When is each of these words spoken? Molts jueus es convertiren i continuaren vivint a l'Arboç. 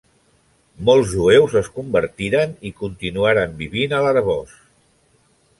Molts 0.87 1.11
jueus 1.11 1.53
es 1.61 1.69
convertiren 1.75 2.57
i 2.71 2.73
continuaren 2.81 3.55
vivint 3.63 3.97
a 3.99 4.03
l'Arboç. 4.09 4.61